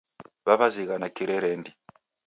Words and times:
Waw'ezighana 0.45 1.07
Kirerendi 1.15 1.71